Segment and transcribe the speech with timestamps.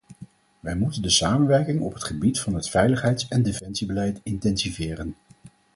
[0.59, 5.15] Wij moeten de samenwerking op het gebied van het veiligheids- en defensiebeleid intensiveren.